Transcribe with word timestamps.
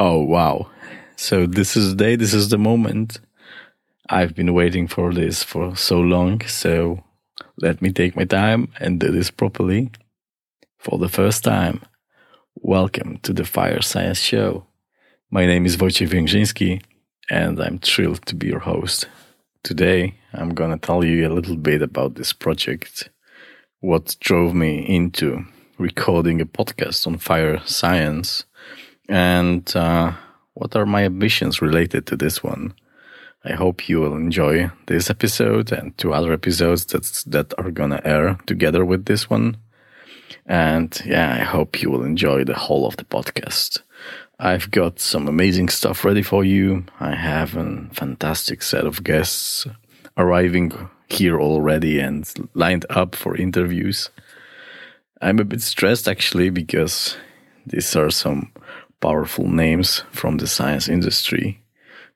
Oh, 0.00 0.22
wow. 0.22 0.70
So 1.16 1.44
this 1.44 1.76
is 1.76 1.90
the 1.90 1.96
day, 1.96 2.14
this 2.14 2.32
is 2.32 2.50
the 2.50 2.56
moment. 2.56 3.18
I've 4.08 4.32
been 4.32 4.54
waiting 4.54 4.86
for 4.86 5.12
this 5.12 5.42
for 5.42 5.74
so 5.74 5.98
long. 5.98 6.40
So 6.46 7.02
let 7.56 7.82
me 7.82 7.90
take 7.90 8.14
my 8.14 8.22
time 8.22 8.68
and 8.78 9.00
do 9.00 9.10
this 9.10 9.32
properly. 9.32 9.90
For 10.78 10.98
the 10.98 11.08
first 11.08 11.42
time, 11.42 11.82
welcome 12.54 13.18
to 13.24 13.32
the 13.32 13.44
Fire 13.44 13.82
Science 13.82 14.20
Show. 14.20 14.66
My 15.32 15.46
name 15.46 15.66
is 15.66 15.76
Wojciech 15.76 16.10
Węgrzyński 16.10 16.80
and 17.28 17.60
I'm 17.60 17.80
thrilled 17.80 18.24
to 18.26 18.36
be 18.36 18.46
your 18.46 18.60
host. 18.60 19.08
Today, 19.64 20.14
I'm 20.32 20.54
going 20.54 20.70
to 20.70 20.78
tell 20.78 21.02
you 21.02 21.26
a 21.26 21.34
little 21.34 21.56
bit 21.56 21.82
about 21.82 22.14
this 22.14 22.32
project, 22.32 23.10
what 23.80 24.14
drove 24.20 24.54
me 24.54 24.78
into 24.78 25.44
recording 25.76 26.40
a 26.40 26.46
podcast 26.46 27.04
on 27.04 27.18
fire 27.18 27.60
science, 27.64 28.44
and 29.08 29.74
uh, 29.74 30.12
what 30.54 30.74
are 30.76 30.86
my 30.86 31.04
ambitions 31.04 31.62
related 31.62 32.06
to 32.06 32.16
this 32.16 32.42
one. 32.42 32.74
I 33.44 33.52
hope 33.52 33.88
you 33.88 34.00
will 34.00 34.16
enjoy 34.16 34.70
this 34.86 35.08
episode 35.08 35.70
and 35.72 35.96
two 35.96 36.12
other 36.12 36.32
episodes 36.32 36.84
that's, 36.84 37.22
that 37.24 37.54
are 37.56 37.70
gonna 37.70 38.00
air 38.04 38.38
together 38.46 38.84
with 38.84 39.04
this 39.06 39.30
one. 39.30 39.56
And 40.44 41.00
yeah, 41.06 41.34
I 41.40 41.44
hope 41.44 41.80
you 41.80 41.90
will 41.90 42.04
enjoy 42.04 42.44
the 42.44 42.56
whole 42.56 42.86
of 42.86 42.96
the 42.96 43.04
podcast. 43.04 43.80
I've 44.40 44.70
got 44.70 45.00
some 45.00 45.28
amazing 45.28 45.68
stuff 45.68 46.04
ready 46.04 46.22
for 46.22 46.44
you. 46.44 46.84
I 47.00 47.14
have 47.14 47.56
a 47.56 47.88
fantastic 47.92 48.62
set 48.62 48.86
of 48.86 49.04
guests 49.04 49.66
arriving 50.16 50.72
here 51.08 51.40
already 51.40 52.00
and 52.00 52.28
lined 52.54 52.86
up 52.90 53.14
for 53.14 53.36
interviews. 53.36 54.10
I'm 55.20 55.38
a 55.38 55.44
bit 55.44 55.62
stressed 55.62 56.08
actually 56.08 56.50
because 56.50 57.16
these 57.66 57.94
are 57.96 58.10
some 58.10 58.52
powerful 59.00 59.48
names 59.48 60.02
from 60.10 60.38
the 60.38 60.46
science 60.46 60.88
industry. 60.88 61.62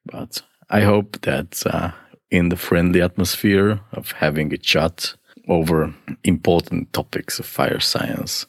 But 0.04 0.42
I 0.70 0.82
hope 0.82 1.20
that 1.22 1.62
uh, 1.66 1.92
in 2.30 2.48
the 2.48 2.56
friendly 2.56 3.00
atmosphere 3.02 3.80
of 3.92 4.12
having 4.12 4.52
a 4.52 4.58
chat 4.58 5.14
over 5.48 5.94
important 6.24 6.92
topics 6.92 7.38
of 7.38 7.46
fire 7.46 7.80
science, 7.80 8.46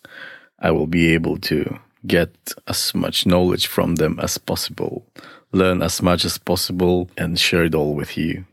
I 0.59 0.71
will 0.71 0.87
be 0.87 1.13
able 1.13 1.37
to 1.37 1.79
get 2.05 2.53
as 2.67 2.93
much 2.93 3.25
knowledge 3.25 3.67
from 3.67 3.95
them 3.95 4.19
as 4.19 4.37
possible, 4.37 5.05
learn 5.51 5.81
as 5.81 6.01
much 6.01 6.25
as 6.25 6.37
possible, 6.37 7.09
and 7.17 7.39
share 7.39 7.65
it 7.65 7.75
all 7.75 7.95
with 7.95 8.17
you. 8.17 8.45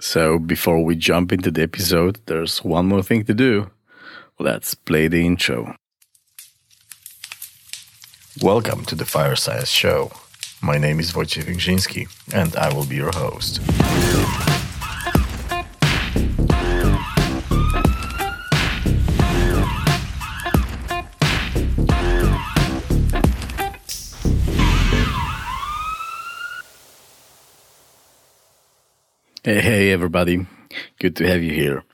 So 0.00 0.38
before 0.38 0.84
we 0.84 0.96
jump 0.96 1.32
into 1.32 1.50
the 1.50 1.62
episode, 1.62 2.20
there's 2.26 2.64
one 2.64 2.86
more 2.86 3.02
thing 3.02 3.24
to 3.24 3.34
do. 3.34 3.70
Let's 4.38 4.74
play 4.74 5.08
the 5.08 5.24
intro. 5.24 5.76
Welcome 8.40 8.86
to 8.86 8.94
the 8.94 9.04
Fire 9.04 9.36
Science 9.36 9.68
Show. 9.68 10.10
My 10.62 10.78
name 10.78 10.98
is 10.98 11.12
Wojciech 11.12 11.44
Węgrzyński, 11.44 12.08
and 12.32 12.56
I 12.56 12.72
will 12.72 12.86
be 12.86 12.96
your 12.96 13.12
host. 13.12 13.60
Hey, 29.44 29.92
everybody. 29.92 30.46
Good 30.98 31.16
to 31.16 31.26
have 31.26 31.42
you 31.42 31.52
here. 31.52 31.84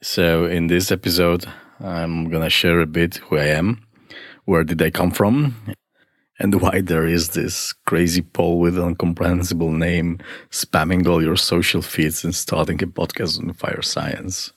So, 0.00 0.46
in 0.46 0.68
this 0.68 0.90
episode, 0.90 1.44
I'm 1.78 2.30
gonna 2.30 2.48
share 2.48 2.80
a 2.80 2.86
bit 2.86 3.16
who 3.16 3.36
I 3.36 3.48
am, 3.48 3.84
where 4.44 4.64
did 4.64 4.82
I 4.82 4.90
come 4.90 5.10
from, 5.10 5.56
and 6.38 6.60
why 6.60 6.80
there 6.80 7.06
is 7.06 7.30
this 7.30 7.72
crazy 7.86 8.22
Paul 8.22 8.58
with 8.58 8.78
an 8.78 8.88
incomprehensible 8.88 9.70
name 9.70 10.18
spamming 10.50 11.06
all 11.06 11.22
your 11.22 11.36
social 11.36 11.82
feeds 11.82 12.24
and 12.24 12.34
starting 12.34 12.82
a 12.82 12.86
podcast 12.86 13.38
on 13.38 13.52
fire 13.52 13.82
science. 13.82 14.52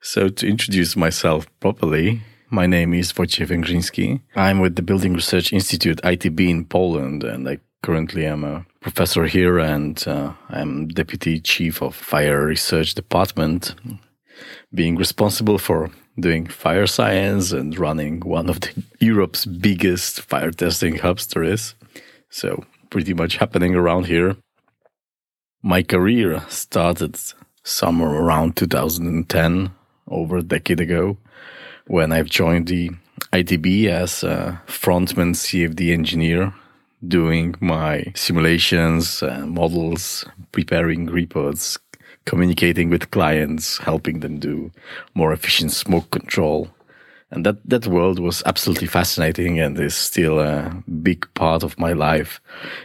So, 0.00 0.28
to 0.28 0.48
introduce 0.48 0.96
myself 0.96 1.46
properly, 1.60 2.22
my 2.50 2.66
name 2.66 2.92
is 2.92 3.12
Wojciech 3.12 3.48
Węgrzyński. 3.48 4.20
I'm 4.34 4.60
with 4.60 4.76
the 4.76 4.82
Building 4.82 5.14
Research 5.14 5.52
Institute 5.52 6.02
ITB 6.02 6.50
in 6.50 6.64
Poland, 6.64 7.24
and 7.24 7.48
I 7.48 7.58
currently 7.82 8.26
am 8.26 8.44
a 8.44 8.66
professor 8.80 9.24
here 9.26 9.58
and 9.58 10.02
uh, 10.06 10.32
I'm 10.48 10.88
deputy 10.88 11.40
chief 11.40 11.82
of 11.82 11.94
fire 11.94 12.46
research 12.46 12.94
department, 12.94 13.74
being 14.74 14.96
responsible 14.96 15.58
for 15.58 15.90
doing 16.18 16.46
fire 16.46 16.86
science 16.86 17.52
and 17.52 17.78
running 17.78 18.20
one 18.20 18.48
of 18.48 18.60
the 18.60 18.82
Europe's 19.00 19.46
biggest 19.46 20.20
fire 20.20 20.50
testing 20.50 20.96
hubs 20.96 21.26
there 21.28 21.44
is. 21.44 21.74
So 22.30 22.64
pretty 22.90 23.14
much 23.14 23.36
happening 23.36 23.74
around 23.74 24.06
here. 24.06 24.36
My 25.62 25.82
career 25.82 26.42
started 26.48 27.18
somewhere 27.62 28.10
around 28.10 28.56
2010, 28.56 29.70
over 30.08 30.36
a 30.36 30.42
decade 30.42 30.80
ago, 30.80 31.16
when 31.86 32.12
I've 32.12 32.28
joined 32.28 32.66
the 32.66 32.90
ITB 33.32 33.86
as 33.86 34.22
a 34.22 34.60
frontman 34.66 35.34
CFD 35.34 35.92
engineer 35.92 36.52
doing 37.06 37.54
my 37.60 38.12
simulations, 38.14 39.22
uh, 39.22 39.44
models, 39.46 40.24
preparing 40.52 41.06
reports, 41.06 41.78
communicating 42.24 42.90
with 42.90 43.10
clients, 43.10 43.78
helping 43.78 44.20
them 44.20 44.38
do 44.38 44.70
more 45.14 45.32
efficient 45.32 45.72
smoke 45.72 46.10
control. 46.10 46.68
And 47.30 47.46
that, 47.46 47.56
that 47.64 47.86
world 47.86 48.18
was 48.18 48.42
absolutely 48.44 48.86
fascinating 48.86 49.58
and 49.58 49.78
is 49.78 49.94
still 49.94 50.38
a 50.38 50.82
big 51.02 51.26
part 51.34 51.62
of 51.62 51.78
my 51.78 51.92
life 51.92 52.40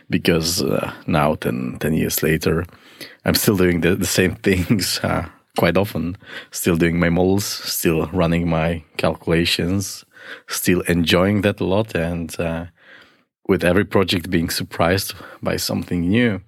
because 0.10 0.64
uh, 0.64 0.94
now, 1.06 1.36
10, 1.36 1.78
10, 1.80 1.94
years 1.94 2.24
later, 2.24 2.66
I'm 3.26 3.36
still 3.36 3.58
doing 3.58 3.82
the, 3.82 3.96
the 3.96 4.06
same 4.06 4.36
things 4.44 5.00
uh, 5.04 5.28
quite 5.58 5.76
often. 5.76 6.18
Still 6.52 6.78
doing 6.78 6.98
my 6.98 7.10
models, 7.10 7.46
still 7.46 8.08
running 8.08 8.50
my 8.50 8.84
calculations, 8.96 10.06
still 10.48 10.80
enjoying 10.82 11.42
that 11.42 11.60
a 11.60 11.66
lot. 11.66 11.94
And 11.94 12.40
uh, 12.40 12.68
with 13.48 13.64
every 13.64 13.86
project 13.86 14.30
being 14.30 14.50
surprised 14.50 15.14
by 15.42 15.58
something 15.58 16.02
new. 16.02 16.42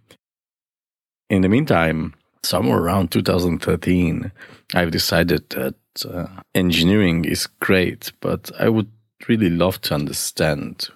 In 1.29 1.41
the 1.41 1.49
meantime, 1.49 2.13
somewhere 2.43 2.79
around 2.79 3.11
2013, 3.11 4.31
I've 4.73 4.91
decided 4.91 5.49
that 5.49 5.75
uh, 6.05 6.27
engineering 6.55 7.25
is 7.25 7.47
great, 7.59 8.11
but 8.21 8.51
I 8.59 8.69
would 8.69 8.89
really 9.27 9.49
love 9.49 9.81
to 9.81 9.95
understand 9.95 10.87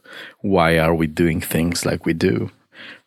why 0.42 0.78
are 0.78 0.96
we 0.96 1.08
doing 1.08 1.42
things 1.42 1.86
like 1.86 2.06
we 2.06 2.14
do? 2.14 2.50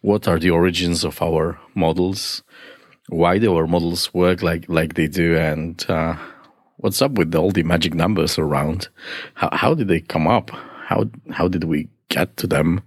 What 0.00 0.28
are 0.28 0.38
the 0.38 0.50
origins 0.50 1.04
of 1.04 1.20
our 1.22 1.58
models? 1.74 2.42
Why 3.08 3.38
do 3.38 3.56
our 3.56 3.66
models 3.66 4.12
work 4.12 4.42
like 4.42 4.68
like 4.68 4.94
they 4.94 5.06
do? 5.06 5.36
And 5.36 5.84
uh, 5.88 6.16
what's 6.76 7.00
up 7.00 7.12
with 7.12 7.34
all 7.34 7.50
the 7.50 7.62
magic 7.62 7.94
numbers 7.94 8.38
around? 8.38 8.88
How 9.34 9.48
how 9.52 9.74
did 9.74 9.88
they 9.88 10.00
come 10.00 10.26
up? 10.26 10.50
How 10.50 11.10
how 11.30 11.48
did 11.48 11.64
we 11.64 11.88
get 12.08 12.36
to 12.38 12.46
them. 12.46 12.82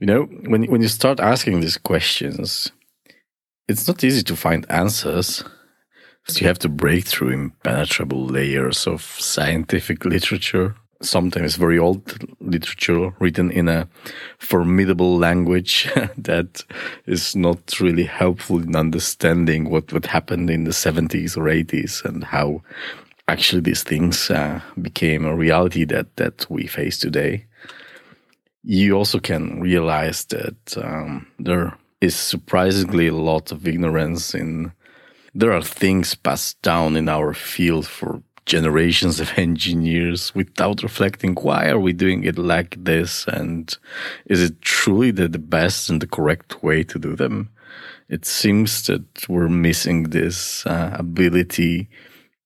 You 0.00 0.06
know, 0.06 0.22
when 0.48 0.64
when 0.64 0.82
you 0.82 0.88
start 0.88 1.20
asking 1.20 1.60
these 1.60 1.76
questions, 1.76 2.72
it's 3.68 3.86
not 3.86 4.02
easy 4.04 4.22
to 4.22 4.36
find 4.36 4.66
answers. 4.70 5.44
So 6.28 6.40
you 6.40 6.46
have 6.46 6.58
to 6.60 6.68
break 6.68 7.04
through 7.04 7.30
impenetrable 7.30 8.24
layers 8.26 8.86
of 8.86 9.02
scientific 9.02 10.04
literature, 10.14 10.76
sometimes 11.00 11.56
very 11.56 11.78
old 11.78 12.16
literature 12.40 13.12
written 13.18 13.50
in 13.50 13.68
a 13.68 13.88
formidable 14.38 15.16
language 15.16 15.90
that 16.16 16.62
is 17.06 17.34
not 17.34 17.80
really 17.80 18.04
helpful 18.04 18.62
in 18.62 18.76
understanding 18.76 19.68
what, 19.68 19.92
what 19.92 20.06
happened 20.06 20.48
in 20.48 20.64
the 20.64 20.70
70s 20.70 21.36
or 21.36 21.44
80s 21.44 22.04
and 22.04 22.24
how 22.24 22.62
actually 23.26 23.62
these 23.62 23.82
things 23.82 24.30
uh, 24.30 24.60
became 24.80 25.24
a 25.24 25.34
reality 25.34 25.84
that, 25.84 26.14
that 26.16 26.46
we 26.48 26.66
face 26.66 26.98
today 26.98 27.46
you 28.64 28.94
also 28.94 29.18
can 29.18 29.60
realize 29.60 30.24
that 30.26 30.76
um, 30.76 31.26
there 31.38 31.76
is 32.02 32.16
surprisingly 32.16 33.06
a 33.06 33.14
lot 33.14 33.52
of 33.52 33.66
ignorance 33.66 34.34
in 34.34 34.72
there 35.34 35.52
are 35.52 35.62
things 35.62 36.14
passed 36.14 36.60
down 36.60 36.96
in 36.96 37.08
our 37.08 37.32
field 37.32 37.86
for 37.86 38.22
generations 38.44 39.20
of 39.20 39.38
engineers 39.38 40.34
without 40.34 40.82
reflecting 40.82 41.34
why 41.36 41.68
are 41.68 41.78
we 41.78 41.92
doing 41.92 42.24
it 42.24 42.36
like 42.36 42.76
this? 42.84 43.24
And 43.28 43.74
is 44.26 44.42
it 44.42 44.60
truly 44.60 45.10
the, 45.10 45.28
the 45.28 45.38
best 45.38 45.88
and 45.88 46.02
the 46.02 46.06
correct 46.06 46.62
way 46.62 46.82
to 46.82 46.98
do 46.98 47.16
them? 47.16 47.50
It 48.08 48.26
seems 48.26 48.86
that 48.88 49.28
we're 49.28 49.48
missing 49.48 50.10
this 50.10 50.66
uh, 50.66 50.96
ability 50.98 51.88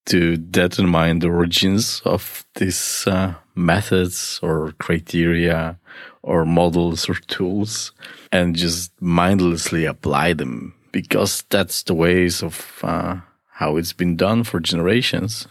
to 0.05 0.37
determine 0.37 1.19
the 1.19 1.29
origins 1.29 2.03
of 2.05 2.45
this 2.55 3.07
uh, 3.09 3.35
methods 3.57 4.39
or 4.43 4.73
criteria 4.79 5.79
or 6.23 6.45
models 6.45 7.09
or 7.09 7.15
tools 7.15 7.93
and 8.31 8.55
just 8.55 8.93
mindlessly 9.01 9.85
apply 9.85 10.33
them 10.33 10.75
because 10.93 11.45
that's 11.51 11.83
the 11.85 11.95
ways 11.95 12.43
of 12.43 12.81
uh, 12.83 13.17
how 13.53 13.77
it's 13.77 13.93
been 13.93 14.17
done 14.17 14.45
for 14.45 14.61
generations. 14.61 15.47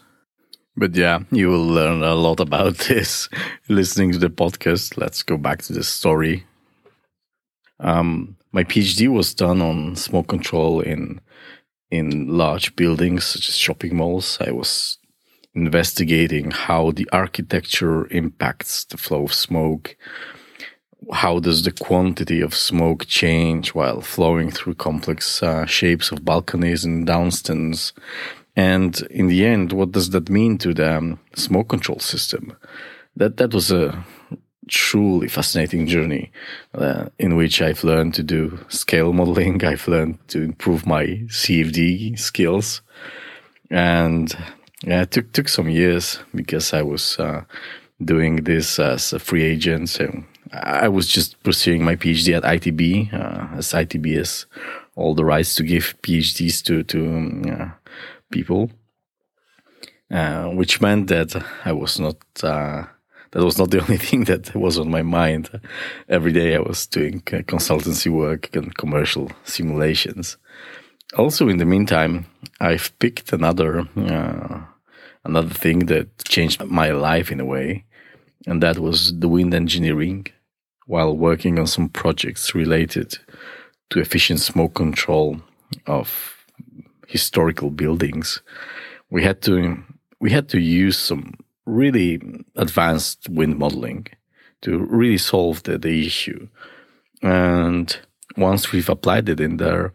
But 0.78 0.96
yeah, 0.96 1.20
you 1.32 1.50
will 1.50 1.66
learn 1.66 2.04
a 2.04 2.16
lot 2.16 2.40
about 2.40 2.78
this 2.90 3.30
listening 3.70 4.12
to 4.12 4.20
the 4.20 4.30
podcast. 4.30 4.98
Let's 4.98 5.24
go 5.24 5.38
back 5.38 5.62
to 5.64 5.74
the 5.74 5.84
story. 5.84 6.46
Um, 7.80 8.36
my 8.52 8.64
PhD 8.64 9.08
was 9.08 9.34
done 9.34 9.62
on 9.62 9.96
smoke 9.96 10.28
control 10.28 10.82
in 10.82 11.22
in 11.92 12.28
large 12.28 12.76
buildings 12.76 13.24
such 13.26 13.48
as 13.48 13.56
shopping 13.56 13.96
malls. 13.96 14.38
I 14.42 14.52
was 14.52 14.98
investigating 15.56 16.52
how 16.52 16.92
the 16.92 17.08
architecture 17.12 18.08
impacts 18.12 18.84
the 18.86 18.98
flow 18.98 19.24
of 19.24 19.34
smoke. 19.34 19.96
How 21.14 21.40
does 21.40 21.64
the 21.64 21.72
quantity 21.72 22.42
of 22.42 22.54
smoke 22.54 23.06
change 23.08 23.74
while 23.74 24.02
flowing 24.02 24.52
through 24.52 24.76
complex 24.76 25.42
uh, 25.42 25.66
shapes 25.66 26.12
of 26.12 26.26
balconies 26.26 26.84
and 26.84 27.08
downstands? 27.08 27.94
And 28.56 29.02
in 29.10 29.28
the 29.28 29.46
end, 29.46 29.72
what 29.72 29.92
does 29.92 30.10
that 30.12 30.30
mean 30.30 30.58
to 30.60 30.74
the 30.74 30.98
um, 30.98 31.20
smoke 31.36 31.70
control 31.70 32.00
system? 32.00 32.56
That 33.16 33.38
that 33.38 33.54
was 33.54 33.72
a 33.72 34.04
truly 34.68 35.28
fascinating 35.28 35.86
journey 35.86 36.32
uh, 36.74 37.08
in 37.20 37.36
which 37.36 37.62
I've 37.62 37.84
learned 37.84 38.16
to 38.16 38.24
do 38.24 38.66
scale 38.70 39.14
modeling. 39.14 39.64
I've 39.66 39.88
learned 39.88 40.18
to 40.30 40.42
improve 40.42 40.86
my 40.86 41.06
CFD 41.28 42.18
skills, 42.18 42.82
and 43.70 44.36
yeah, 44.86 45.02
it 45.02 45.12
took 45.12 45.32
took 45.34 45.48
some 45.50 45.70
years 45.70 46.20
because 46.34 46.72
I 46.74 46.84
was 46.84 47.20
uh, 47.20 47.44
doing 48.04 48.44
this 48.44 48.80
as 48.80 49.14
a 49.14 49.20
free 49.20 49.44
agent. 49.44 49.90
So 49.90 50.24
I 50.54 50.88
was 50.90 51.08
just 51.08 51.42
pursuing 51.44 51.84
my 51.84 51.96
PhD 51.96 52.38
at 52.38 52.44
ITB, 52.44 53.12
uh, 53.14 53.58
as 53.58 53.74
ITB 53.74 54.16
has 54.18 54.46
all 54.96 55.16
the 55.16 55.26
rights 55.26 55.56
to 55.56 55.64
give 55.64 55.96
PhDs 56.04 56.64
to 56.66 56.84
to 56.84 57.00
um, 57.08 57.74
people, 58.30 58.70
uh, 60.12 60.50
which 60.50 60.82
meant 60.82 61.08
that 61.08 61.36
I 61.66 61.72
was 61.72 62.00
not 62.00 62.18
uh, 62.44 62.84
that 63.32 63.44
was 63.44 63.58
not 63.58 63.72
the 63.72 63.82
only 63.84 63.98
thing 63.98 64.26
that 64.26 64.56
was 64.56 64.78
on 64.78 64.92
my 64.92 65.02
mind. 65.02 65.50
Every 66.08 66.32
day 66.32 66.56
I 66.56 66.60
was 66.60 66.86
doing 66.86 67.22
consultancy 67.22 68.12
work 68.12 68.56
and 68.56 68.76
commercial 68.76 69.32
simulations. 69.46 70.38
Also, 71.18 71.50
in 71.50 71.58
the 71.58 71.66
meantime, 71.66 72.26
I've 72.60 72.92
picked 73.00 73.32
another 73.32 73.88
uh, 73.96 74.62
another 75.26 75.54
thing 75.54 75.88
that 75.88 76.24
changed 76.26 76.64
my 76.64 76.92
life 76.92 77.32
in 77.32 77.40
a 77.40 77.46
way, 77.46 77.84
and 78.48 78.62
that 78.64 78.80
was 78.80 79.18
the 79.20 79.28
wind 79.28 79.54
engineering. 79.54 80.28
While 80.88 81.18
working 81.18 81.58
on 81.58 81.66
some 81.66 81.90
projects 81.90 82.54
related 82.54 83.18
to 83.90 84.00
efficient 84.00 84.40
smoke 84.40 84.76
control 84.76 85.42
of 85.88 86.46
historical 87.08 87.72
buildings, 87.72 88.42
we 89.10 89.24
had 89.24 89.42
to 89.44 89.84
we 90.20 90.30
had 90.32 90.48
to 90.50 90.60
use 90.60 90.98
some 90.98 91.34
really 91.66 92.22
advanced 92.56 93.28
wind 93.30 93.58
modeling 93.58 94.08
to 94.62 94.78
really 94.78 95.18
solve 95.18 95.64
the, 95.64 95.78
the 95.78 96.06
issue. 96.06 96.48
And 97.22 97.98
once 98.38 98.72
we've 98.72 98.90
applied 98.90 99.30
it 99.30 99.40
in 99.40 99.58
there, 99.58 99.92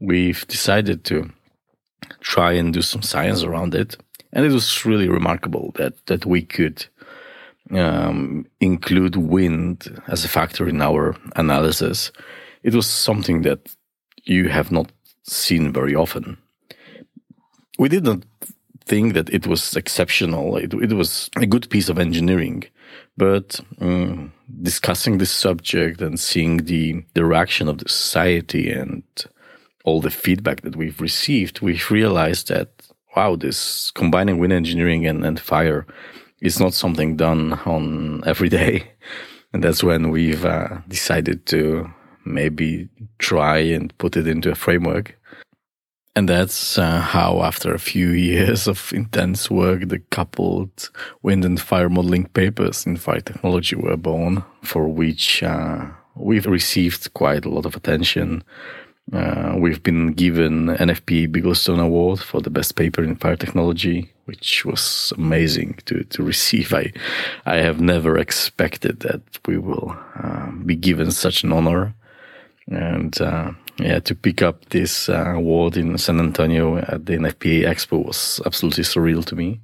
we've 0.00 0.46
decided 0.48 1.04
to 1.04 1.30
try 2.20 2.52
and 2.52 2.72
do 2.72 2.82
some 2.82 3.02
science 3.02 3.42
around 3.42 3.74
it. 3.74 3.96
And 4.34 4.44
it 4.44 4.52
was 4.52 4.84
really 4.84 5.08
remarkable 5.08 5.72
that, 5.76 6.06
that 6.06 6.26
we 6.26 6.42
could 6.42 6.84
um, 7.70 8.46
include 8.60 9.16
wind 9.16 10.02
as 10.08 10.24
a 10.24 10.28
factor 10.28 10.68
in 10.68 10.82
our 10.82 11.16
analysis. 11.36 12.12
It 12.62 12.74
was 12.74 12.86
something 12.86 13.42
that 13.42 13.74
you 14.24 14.48
have 14.48 14.70
not 14.70 14.92
seen 15.22 15.72
very 15.72 15.94
often. 15.94 16.36
We 17.78 17.88
did 17.88 18.04
not 18.04 18.24
think 18.84 19.14
that 19.14 19.30
it 19.30 19.46
was 19.46 19.76
exceptional. 19.76 20.56
It, 20.56 20.74
it 20.74 20.92
was 20.92 21.30
a 21.36 21.46
good 21.46 21.70
piece 21.70 21.88
of 21.88 21.98
engineering. 21.98 22.64
But 23.16 23.60
um, 23.80 24.32
discussing 24.62 25.18
this 25.18 25.30
subject 25.30 26.02
and 26.02 26.18
seeing 26.18 26.64
the, 26.64 27.04
the 27.14 27.24
reaction 27.24 27.68
of 27.68 27.78
the 27.78 27.88
society 27.88 28.70
and 28.70 29.04
all 29.84 30.00
the 30.00 30.10
feedback 30.10 30.62
that 30.62 30.76
we've 30.76 31.00
received, 31.00 31.60
we've 31.60 31.90
realized 31.90 32.48
that, 32.48 32.68
wow, 33.16 33.36
this 33.36 33.90
combining 33.92 34.38
wind 34.38 34.52
engineering 34.52 35.06
and, 35.06 35.24
and 35.24 35.38
fire 35.40 35.86
is 36.40 36.60
not 36.60 36.74
something 36.74 37.16
done 37.16 37.54
on 37.64 38.22
every 38.26 38.48
day. 38.48 38.90
And 39.52 39.62
that's 39.62 39.84
when 39.84 40.10
we've 40.10 40.44
uh, 40.44 40.80
decided 40.88 41.46
to 41.46 41.88
maybe 42.24 42.88
try 43.20 43.58
and 43.58 43.96
put 43.98 44.16
it 44.16 44.26
into 44.26 44.50
a 44.50 44.56
framework. 44.56 45.16
And 46.16 46.28
that's 46.28 46.76
uh, 46.76 47.00
how, 47.00 47.42
after 47.42 47.72
a 47.72 47.78
few 47.78 48.08
years 48.32 48.66
of 48.66 48.92
intense 48.92 49.48
work, 49.50 49.88
the 49.88 50.00
coupled 50.10 50.90
wind 51.22 51.44
and 51.44 51.60
fire 51.60 51.88
modeling 51.88 52.26
papers 52.26 52.84
in 52.84 52.96
fire 52.96 53.20
technology 53.20 53.76
were 53.76 53.96
born, 53.96 54.42
for 54.62 54.88
which 54.88 55.42
uh, 55.44 55.86
we've 56.16 56.46
received 56.46 57.14
quite 57.14 57.44
a 57.44 57.50
lot 57.50 57.64
of 57.64 57.76
attention. 57.76 58.42
Uh, 59.12 59.54
we've 59.58 59.82
been 59.82 60.12
given 60.12 60.68
NFP 60.68 61.30
Bigglestone 61.30 61.80
Award 61.80 62.20
for 62.20 62.40
the 62.40 62.50
best 62.50 62.74
paper 62.74 63.02
in 63.02 63.16
fire 63.16 63.36
technology, 63.36 64.10
which 64.24 64.64
was 64.64 65.12
amazing 65.18 65.78
to, 65.84 66.04
to 66.04 66.22
receive. 66.22 66.72
I, 66.72 66.92
I 67.44 67.56
have 67.56 67.80
never 67.80 68.16
expected 68.16 69.00
that 69.00 69.20
we 69.46 69.58
will 69.58 69.94
uh, 70.16 70.50
be 70.64 70.74
given 70.74 71.10
such 71.10 71.44
an 71.44 71.52
honor. 71.52 71.94
And 72.66 73.20
uh, 73.20 73.52
yeah, 73.78 73.98
to 74.00 74.14
pick 74.14 74.40
up 74.40 74.64
this 74.70 75.10
uh, 75.10 75.34
award 75.34 75.76
in 75.76 75.98
San 75.98 76.18
Antonio 76.18 76.78
at 76.78 77.04
the 77.04 77.14
NFPA 77.14 77.64
Expo 77.64 78.06
was 78.06 78.40
absolutely 78.46 78.84
surreal 78.84 79.24
to 79.26 79.36
me. 79.36 79.60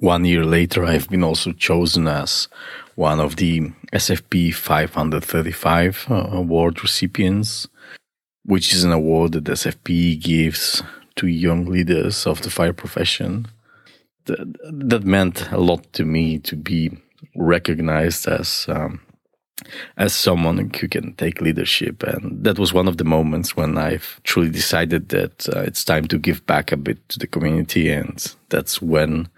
One 0.00 0.24
year 0.24 0.44
later, 0.44 0.84
I've 0.84 1.08
been 1.08 1.24
also 1.24 1.52
chosen 1.52 2.08
as 2.08 2.48
one 2.94 3.20
of 3.20 3.36
the 3.36 3.70
SFPE 3.92 4.54
535 4.54 6.06
uh, 6.10 6.14
award 6.32 6.82
recipients, 6.82 7.68
which 8.44 8.72
is 8.72 8.84
an 8.84 8.92
award 8.92 9.32
that 9.32 9.44
SFPE 9.44 10.22
gives 10.22 10.82
to 11.16 11.26
young 11.26 11.66
leaders 11.66 12.26
of 12.26 12.42
the 12.42 12.50
fire 12.50 12.72
profession. 12.72 13.46
That, 14.26 14.56
that 14.88 15.04
meant 15.04 15.50
a 15.50 15.58
lot 15.58 15.92
to 15.94 16.04
me 16.04 16.38
to 16.40 16.56
be 16.56 16.90
recognized 17.34 18.26
as 18.28 18.66
um, 18.68 19.00
as 19.96 20.14
someone 20.14 20.58
who 20.58 20.88
can 20.88 21.14
take 21.14 21.40
leadership. 21.40 22.02
And 22.02 22.44
that 22.44 22.58
was 22.58 22.72
one 22.72 22.88
of 22.88 22.96
the 22.96 23.04
moments 23.04 23.56
when 23.56 23.76
I've 23.76 24.20
truly 24.24 24.50
decided 24.50 25.10
that 25.10 25.48
uh, 25.48 25.60
it's 25.60 25.84
time 25.84 26.06
to 26.08 26.18
give 26.18 26.46
back 26.46 26.72
a 26.72 26.76
bit 26.76 27.06
to 27.10 27.18
the 27.18 27.26
community. 27.26 27.90
And 27.90 28.34
that's 28.48 28.80
when 28.80 29.28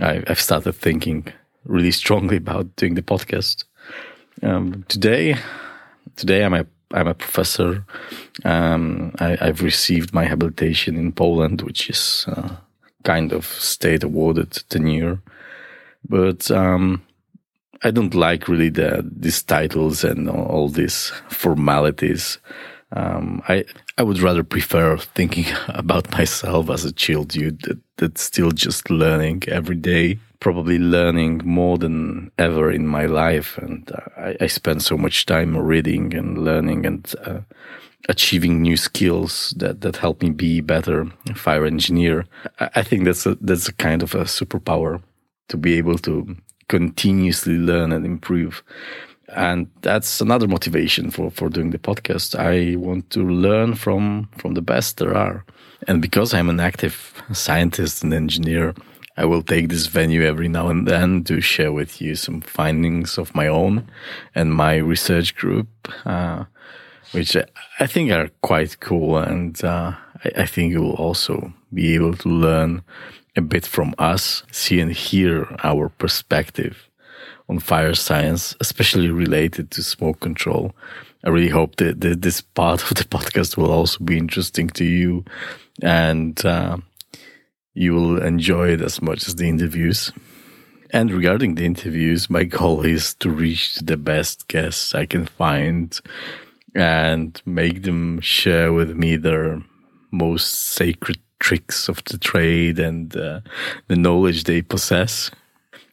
I, 0.00 0.22
have 0.26 0.40
started 0.40 0.72
thinking 0.72 1.26
really 1.64 1.90
strongly 1.90 2.36
about 2.36 2.74
doing 2.76 2.94
the 2.94 3.02
podcast. 3.02 3.64
Um, 4.42 4.84
today, 4.88 5.36
today 6.16 6.44
I'm 6.44 6.54
a 6.54 6.66
I'm 6.92 7.06
a 7.06 7.14
professor. 7.14 7.84
Um, 8.44 9.14
I, 9.18 9.36
have 9.40 9.62
received 9.62 10.14
my 10.14 10.24
habilitation 10.24 10.96
in 10.96 11.12
Poland, 11.12 11.62
which 11.62 11.90
is 11.90 12.24
uh, 12.28 12.56
kind 13.04 13.32
of 13.32 13.44
state 13.46 14.04
awarded 14.04 14.52
tenure. 14.68 15.20
But 16.08 16.50
um, 16.50 17.02
I 17.82 17.90
don't 17.90 18.14
like 18.14 18.48
really 18.48 18.70
the 18.70 19.04
these 19.04 19.42
titles 19.42 20.04
and 20.04 20.28
all 20.28 20.68
these 20.68 21.12
formalities. 21.28 22.38
Um, 22.92 23.42
I 23.48 23.64
I 23.98 24.02
would 24.02 24.20
rather 24.20 24.44
prefer 24.44 24.96
thinking 24.96 25.46
about 25.68 26.12
myself 26.12 26.70
as 26.70 26.84
a 26.84 26.92
chill 26.92 27.24
dude 27.24 27.62
that, 27.62 27.78
that's 27.96 28.22
still 28.22 28.52
just 28.52 28.90
learning 28.90 29.42
every 29.48 29.74
day, 29.74 30.20
probably 30.38 30.78
learning 30.78 31.42
more 31.44 31.78
than 31.78 32.30
ever 32.38 32.70
in 32.70 32.86
my 32.86 33.06
life. 33.06 33.58
And 33.58 33.90
uh, 33.90 34.00
I, 34.16 34.36
I 34.42 34.46
spend 34.46 34.82
so 34.82 34.96
much 34.96 35.26
time 35.26 35.56
reading 35.56 36.14
and 36.14 36.38
learning 36.38 36.86
and 36.86 37.12
uh, 37.24 37.40
achieving 38.08 38.62
new 38.62 38.76
skills 38.76 39.52
that, 39.56 39.80
that 39.80 39.96
help 39.96 40.22
me 40.22 40.30
be 40.30 40.60
better 40.60 41.06
fire 41.34 41.66
engineer. 41.66 42.24
I, 42.60 42.70
I 42.76 42.82
think 42.84 43.04
that's 43.04 43.26
a, 43.26 43.34
that's 43.40 43.68
a 43.68 43.74
kind 43.74 44.04
of 44.04 44.14
a 44.14 44.24
superpower 44.24 45.02
to 45.48 45.56
be 45.56 45.74
able 45.74 45.98
to 45.98 46.36
continuously 46.68 47.56
learn 47.56 47.90
and 47.90 48.06
improve. 48.06 48.62
And 49.34 49.68
that's 49.82 50.20
another 50.20 50.48
motivation 50.48 51.10
for, 51.10 51.30
for 51.30 51.48
doing 51.48 51.70
the 51.70 51.78
podcast. 51.78 52.38
I 52.38 52.76
want 52.76 53.10
to 53.10 53.20
learn 53.20 53.74
from, 53.74 54.28
from 54.38 54.54
the 54.54 54.62
best 54.62 54.96
there 54.96 55.16
are. 55.16 55.44
And 55.86 56.00
because 56.00 56.32
I'm 56.32 56.48
an 56.48 56.60
active 56.60 57.22
scientist 57.32 58.02
and 58.02 58.14
engineer, 58.14 58.74
I 59.16 59.24
will 59.24 59.42
take 59.42 59.68
this 59.68 59.86
venue 59.86 60.22
every 60.22 60.48
now 60.48 60.68
and 60.68 60.86
then 60.86 61.24
to 61.24 61.40
share 61.40 61.72
with 61.72 62.00
you 62.00 62.14
some 62.14 62.40
findings 62.40 63.18
of 63.18 63.34
my 63.34 63.48
own 63.48 63.88
and 64.34 64.54
my 64.54 64.76
research 64.76 65.34
group, 65.34 65.68
uh, 66.06 66.44
which 67.12 67.36
I 67.80 67.86
think 67.86 68.10
are 68.12 68.30
quite 68.42 68.80
cool. 68.80 69.18
And 69.18 69.62
uh, 69.62 69.92
I, 70.24 70.42
I 70.42 70.46
think 70.46 70.72
you 70.72 70.80
will 70.80 70.94
also 70.94 71.52
be 71.74 71.94
able 71.94 72.14
to 72.14 72.28
learn 72.28 72.82
a 73.36 73.40
bit 73.40 73.66
from 73.66 73.94
us, 73.98 74.42
see 74.50 74.80
and 74.80 74.92
hear 74.92 75.54
our 75.62 75.90
perspective 75.90 76.87
on 77.48 77.58
fire 77.58 77.94
science, 77.94 78.54
especially 78.60 79.08
related 79.08 79.70
to 79.72 79.82
smoke 79.82 80.20
control. 80.20 80.74
I 81.24 81.30
really 81.30 81.48
hope 81.48 81.76
that, 81.76 82.00
that 82.00 82.22
this 82.22 82.40
part 82.40 82.82
of 82.90 82.96
the 82.96 83.04
podcast 83.04 83.56
will 83.56 83.70
also 83.70 84.04
be 84.04 84.18
interesting 84.18 84.68
to 84.70 84.84
you 84.84 85.24
and 85.82 86.44
uh, 86.44 86.78
you 87.74 87.94
will 87.94 88.22
enjoy 88.22 88.70
it 88.70 88.80
as 88.80 89.00
much 89.00 89.26
as 89.26 89.36
the 89.36 89.48
interviews. 89.48 90.12
And 90.90 91.10
regarding 91.12 91.54
the 91.54 91.66
interviews, 91.66 92.30
my 92.30 92.44
goal 92.44 92.84
is 92.84 93.14
to 93.16 93.30
reach 93.30 93.76
the 93.76 93.96
best 93.96 94.48
guests 94.48 94.94
I 94.94 95.06
can 95.06 95.26
find 95.26 95.98
and 96.74 97.40
make 97.44 97.82
them 97.82 98.20
share 98.20 98.72
with 98.72 98.96
me 98.96 99.16
their 99.16 99.62
most 100.10 100.54
sacred 100.54 101.18
tricks 101.40 101.88
of 101.88 102.02
the 102.04 102.18
trade 102.18 102.78
and 102.78 103.14
uh, 103.16 103.40
the 103.88 103.96
knowledge 103.96 104.44
they 104.44 104.62
possess. 104.62 105.30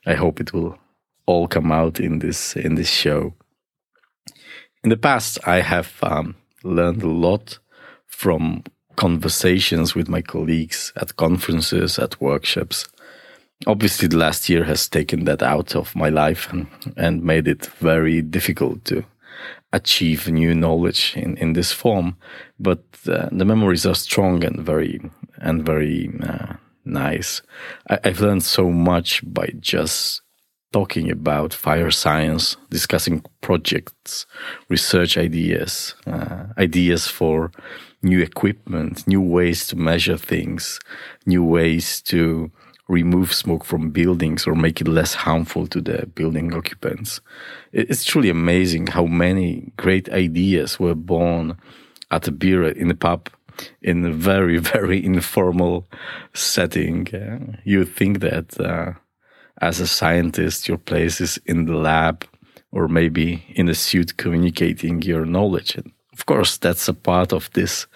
I 0.05 0.13
hope 0.13 0.39
it 0.39 0.53
will 0.53 0.77
all 1.25 1.47
come 1.47 1.71
out 1.71 1.99
in 1.99 2.19
this 2.19 2.55
in 2.55 2.75
this 2.75 2.89
show. 2.89 3.33
In 4.83 4.89
the 4.89 4.97
past, 4.97 5.39
I 5.47 5.61
have 5.61 5.93
um, 6.03 6.35
learned 6.63 7.01
a 7.01 7.09
lot 7.09 7.59
from 8.05 8.63
conversations 8.95 9.95
with 9.95 10.07
my 10.07 10.21
colleagues 10.21 10.93
at 10.95 11.15
conferences, 11.15 11.99
at 11.99 12.21
workshops. 12.21 12.87
Obviously, 13.67 14.07
the 14.07 14.17
last 14.17 14.49
year 14.49 14.63
has 14.65 14.87
taken 14.87 15.25
that 15.25 15.41
out 15.41 15.75
of 15.75 15.95
my 15.95 16.09
life 16.09 16.51
and, 16.51 16.67
and 16.97 17.23
made 17.23 17.47
it 17.47 17.65
very 17.79 18.21
difficult 18.21 18.85
to 18.85 19.05
achieve 19.73 20.29
new 20.29 20.53
knowledge 20.53 21.13
in, 21.15 21.37
in 21.37 21.53
this 21.53 21.71
form. 21.71 22.15
But 22.59 22.83
uh, 23.07 23.29
the 23.31 23.45
memories 23.45 23.85
are 23.85 23.95
strong 23.95 24.43
and 24.43 24.65
very 24.65 25.01
and 25.37 25.65
very 25.65 26.09
uh, 26.23 26.53
nice. 26.85 27.41
I, 27.89 27.99
I've 28.03 28.21
learned 28.21 28.43
so 28.43 28.69
much 28.69 29.21
by 29.25 29.47
just 29.59 30.21
talking 30.71 31.09
about 31.09 31.53
fire 31.53 31.91
science, 31.91 32.57
discussing 32.69 33.23
projects, 33.41 34.25
research 34.69 35.17
ideas, 35.17 35.95
uh, 36.05 36.45
ideas 36.57 37.07
for 37.07 37.51
new 38.01 38.19
equipment, 38.19 39.07
new 39.07 39.21
ways 39.21 39.67
to 39.67 39.75
measure 39.75 40.17
things, 40.17 40.79
new 41.25 41.43
ways 41.43 42.01
to 42.01 42.51
remove 42.87 43.33
smoke 43.33 43.65
from 43.65 43.89
buildings 43.89 44.45
or 44.45 44.53
make 44.53 44.79
it 44.79 44.87
less 44.87 45.15
harmful 45.15 45.65
to 45.67 45.81
the 45.81 46.05
building 46.07 46.53
occupants. 46.53 47.19
It's 47.71 48.03
truly 48.03 48.29
amazing 48.29 48.87
how 48.87 49.05
many 49.05 49.71
great 49.77 50.07
ideas 50.09 50.79
were 50.79 50.93
born 50.93 51.57
at 52.11 52.27
a 52.27 52.31
beer 52.31 52.67
in 52.67 52.91
a 52.91 52.95
pub 52.95 53.29
in 53.81 54.05
a 54.05 54.11
very, 54.11 54.57
very 54.75 55.03
informal 55.03 55.87
setting. 56.33 57.07
Uh, 57.13 57.57
you 57.63 57.85
think 57.85 58.19
that 58.19 58.59
uh, 58.59 58.93
as 59.61 59.79
a 59.79 59.87
scientist, 59.87 60.67
your 60.67 60.77
place 60.77 61.21
is 61.21 61.39
in 61.45 61.65
the 61.65 61.75
lab 61.75 62.25
or 62.71 62.87
maybe 62.87 63.43
in 63.55 63.69
a 63.69 63.73
suit 63.75 64.17
communicating 64.17 65.01
your 65.01 65.25
knowledge. 65.25 65.75
And 65.75 65.91
of 66.13 66.25
course, 66.25 66.57
that's 66.57 66.87
a 66.87 66.93
part 66.93 67.33
of 67.33 67.49
this 67.53 67.87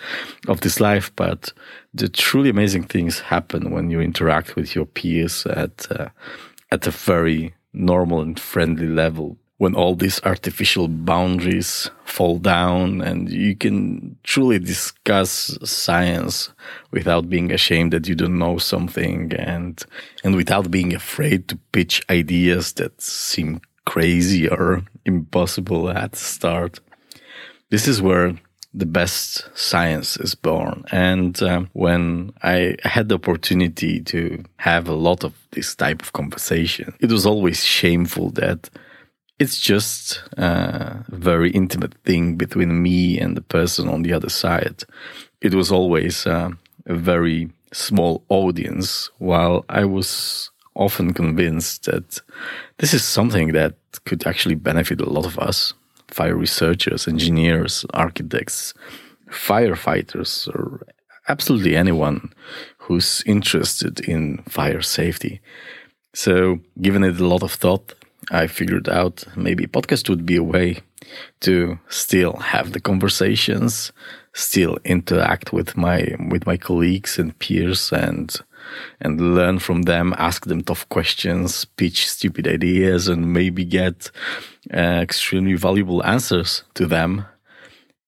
of 0.47 0.61
this 0.61 0.79
life. 0.79 1.11
But 1.15 1.53
the 1.93 2.09
truly 2.09 2.49
amazing 2.49 2.83
things 2.83 3.19
happen 3.19 3.71
when 3.71 3.89
you 3.89 3.99
interact 4.01 4.55
with 4.55 4.75
your 4.75 4.85
peers 4.85 5.45
at 5.45 5.87
uh, 5.91 6.09
at 6.71 6.87
a 6.87 6.91
very 6.91 7.53
normal 7.73 8.21
and 8.21 8.39
friendly 8.39 8.87
level. 8.87 9.37
When 9.59 9.75
all 9.75 9.95
these 9.95 10.19
artificial 10.23 10.87
boundaries 10.87 11.91
fall 12.05 12.39
down 12.39 13.01
and 13.01 13.29
you 13.29 13.55
can 13.55 14.17
truly 14.23 14.57
discuss 14.57 15.57
science 15.63 16.51
without 16.91 17.29
being 17.29 17.51
ashamed 17.51 17.93
that 17.93 18.07
you 18.07 18.15
don't 18.15 18.39
know 18.39 18.57
something 18.57 19.33
and 19.33 19.85
and 20.23 20.35
without 20.35 20.71
being 20.71 20.93
afraid 20.95 21.47
to 21.47 21.57
pitch 21.71 22.01
ideas 22.09 22.73
that 22.73 23.01
seem 23.01 23.61
crazy 23.85 24.47
or 24.47 24.83
impossible 25.05 25.89
at 25.89 26.11
the 26.13 26.17
start. 26.17 26.79
This 27.69 27.87
is 27.87 28.01
where 28.01 28.35
the 28.73 28.85
best 28.85 29.49
science 29.57 30.17
is 30.17 30.35
born. 30.35 30.85
And 30.91 31.41
um, 31.41 31.69
when 31.73 32.33
I 32.43 32.75
had 32.83 33.09
the 33.09 33.15
opportunity 33.15 34.01
to 34.01 34.43
have 34.57 34.87
a 34.87 34.93
lot 34.93 35.23
of 35.23 35.33
this 35.51 35.75
type 35.75 36.01
of 36.01 36.13
conversation, 36.13 36.93
it 36.99 37.11
was 37.11 37.25
always 37.25 37.65
shameful 37.65 38.29
that 38.31 38.69
it's 39.39 39.59
just 39.59 40.21
a 40.37 41.03
very 41.09 41.49
intimate 41.51 41.95
thing 42.05 42.35
between 42.35 42.83
me 42.83 43.19
and 43.19 43.35
the 43.37 43.41
person 43.41 43.87
on 43.87 44.03
the 44.03 44.13
other 44.13 44.29
side. 44.29 44.83
It 45.41 45.53
was 45.53 45.71
always 45.71 46.25
a 46.25 46.57
very 46.85 47.49
small 47.71 48.23
audience, 48.29 49.09
while 49.19 49.63
I 49.69 49.85
was 49.85 50.49
often 50.75 51.13
convinced 51.13 51.85
that 51.85 52.21
this 52.77 52.93
is 52.93 53.03
something 53.03 53.53
that 53.53 53.75
could 54.05 54.25
actually 54.25 54.55
benefit 54.55 55.01
a 55.01 55.09
lot 55.09 55.25
of 55.25 55.37
us 55.39 55.73
fire 56.07 56.35
researchers, 56.35 57.07
engineers, 57.07 57.85
architects, 57.93 58.73
firefighters, 59.29 60.47
or 60.47 60.81
absolutely 61.27 61.75
anyone 61.75 62.33
who's 62.79 63.23
interested 63.27 63.99
in 63.99 64.39
fire 64.49 64.81
safety. 64.81 65.39
So, 66.15 66.59
given 66.81 67.03
it 67.03 67.19
a 67.19 67.27
lot 67.27 67.43
of 67.43 67.51
thought, 67.51 67.93
I 68.31 68.47
figured 68.47 68.89
out 68.89 69.25
maybe 69.35 69.65
podcast 69.65 70.09
would 70.09 70.25
be 70.25 70.35
a 70.35 70.43
way 70.43 70.79
to 71.41 71.79
still 71.87 72.33
have 72.33 72.73
the 72.73 72.79
conversations, 72.79 73.91
still 74.33 74.77
interact 74.85 75.51
with 75.53 75.75
my 75.77 76.15
with 76.29 76.45
my 76.45 76.57
colleagues 76.57 77.17
and 77.17 77.37
peers 77.39 77.91
and 77.91 78.35
and 78.99 79.35
learn 79.35 79.59
from 79.59 79.83
them, 79.83 80.13
ask 80.17 80.45
them 80.45 80.61
tough 80.61 80.87
questions, 80.89 81.65
pitch 81.65 82.07
stupid 82.07 82.47
ideas, 82.47 83.07
and 83.07 83.33
maybe 83.33 83.65
get 83.65 84.11
uh, 84.73 84.99
extremely 85.01 85.55
valuable 85.55 86.05
answers 86.05 86.63
to 86.75 86.85
them, 86.85 87.25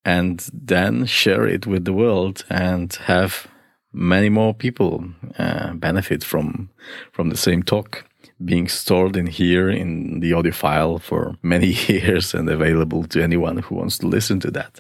and 0.06 0.48
then 0.54 1.06
share 1.06 1.48
it 1.48 1.66
with 1.66 1.86
the 1.86 1.94
world 1.94 2.46
and 2.50 2.94
have 3.06 3.48
many 3.94 4.30
more 4.30 4.54
people 4.54 5.04
uh, 5.40 5.74
benefit 5.74 6.24
from 6.24 6.70
from 7.12 7.30
the 7.30 7.38
same 7.38 7.64
talk 7.64 8.06
being 8.46 8.68
stored 8.68 9.16
in 9.16 9.28
here 9.28 9.70
in 9.70 10.20
the 10.20 10.34
audio 10.34 10.52
file 10.52 11.00
for 11.00 11.36
many 11.42 11.68
years 11.88 12.34
and 12.34 12.50
available 12.50 13.04
to 13.06 13.22
anyone 13.22 13.58
who 13.58 13.76
wants 13.76 13.98
to 14.00 14.08
listen 14.08 14.40
to 14.42 14.52
that. 14.52 14.80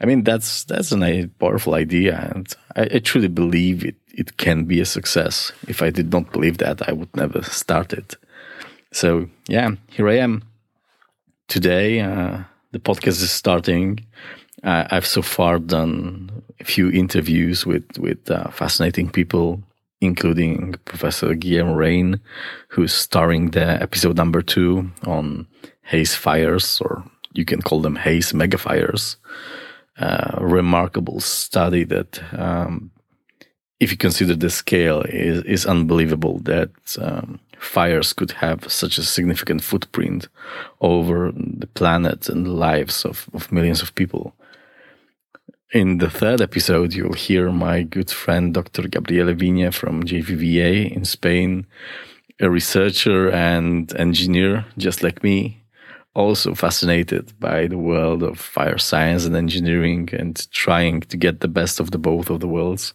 I 0.00 0.06
mean, 0.06 0.24
that's 0.24 0.64
that's 0.64 0.92
a 0.92 1.26
powerful 1.38 1.74
idea, 1.74 2.30
and 2.34 2.52
I, 2.76 2.82
I, 2.94 2.98
truly 2.98 3.28
believe 3.28 3.84
it. 3.84 3.96
It 4.16 4.36
can 4.36 4.64
be 4.64 4.80
a 4.80 4.84
success. 4.84 5.52
If 5.66 5.82
I 5.82 5.90
did 5.90 6.12
not 6.12 6.30
believe 6.32 6.58
that, 6.58 6.88
I 6.88 6.92
would 6.92 7.14
never 7.16 7.42
start 7.42 7.92
it. 7.92 8.16
So 8.92 9.28
yeah, 9.48 9.70
here 9.88 10.08
I 10.08 10.18
am. 10.18 10.42
Today, 11.48 12.00
uh, 12.00 12.44
the 12.72 12.78
podcast 12.78 13.22
is 13.22 13.30
starting. 13.30 14.06
Uh, 14.62 14.86
I've 14.90 15.06
so 15.06 15.20
far 15.20 15.58
done 15.58 16.30
a 16.60 16.64
few 16.64 16.90
interviews 16.90 17.66
with 17.66 17.98
with 17.98 18.30
uh, 18.30 18.50
fascinating 18.50 19.10
people 19.10 19.62
including 20.04 20.74
Professor 20.84 21.34
Guillermo 21.34 21.74
Rein, 21.74 22.20
who's 22.68 22.94
starring 22.94 23.50
the 23.50 23.82
episode 23.82 24.16
number 24.16 24.42
two 24.42 24.90
on 25.06 25.46
haze 25.82 26.14
fires, 26.14 26.80
or 26.80 27.04
you 27.32 27.44
can 27.44 27.62
call 27.62 27.80
them 27.80 27.96
haze 27.96 28.32
megafires. 28.32 29.16
A 29.98 30.36
uh, 30.36 30.44
remarkable 30.44 31.20
study 31.20 31.84
that, 31.84 32.20
um, 32.32 32.90
if 33.78 33.90
you 33.92 33.96
consider 33.96 34.34
the 34.34 34.50
scale, 34.50 35.02
is, 35.02 35.44
is 35.44 35.66
unbelievable 35.66 36.40
that 36.40 36.70
um, 37.00 37.38
fires 37.58 38.12
could 38.12 38.32
have 38.32 38.70
such 38.72 38.98
a 38.98 39.02
significant 39.02 39.62
footprint 39.62 40.28
over 40.80 41.32
the 41.32 41.68
planet 41.68 42.28
and 42.28 42.44
the 42.44 42.50
lives 42.50 43.04
of, 43.04 43.28
of 43.34 43.52
millions 43.52 43.82
of 43.82 43.94
people. 43.94 44.34
In 45.72 45.98
the 45.98 46.10
third 46.10 46.40
episode, 46.40 46.94
you'll 46.94 47.14
hear 47.14 47.50
my 47.50 47.82
good 47.82 48.10
friend 48.10 48.54
Dr. 48.54 48.86
Gabriele 48.86 49.34
Vigne 49.34 49.70
from 49.72 50.04
JVVA 50.04 50.94
in 50.94 51.04
Spain, 51.04 51.66
a 52.38 52.48
researcher 52.50 53.30
and 53.30 53.92
engineer 53.96 54.66
just 54.78 55.02
like 55.02 55.24
me, 55.24 55.62
also 56.14 56.54
fascinated 56.54 57.32
by 57.40 57.66
the 57.66 57.78
world 57.78 58.22
of 58.22 58.38
fire 58.38 58.78
science 58.78 59.24
and 59.24 59.34
engineering 59.34 60.08
and 60.12 60.48
trying 60.52 61.00
to 61.00 61.16
get 61.16 61.40
the 61.40 61.48
best 61.48 61.80
of 61.80 61.90
the 61.90 61.98
both 61.98 62.30
of 62.30 62.40
the 62.40 62.48
worlds, 62.48 62.94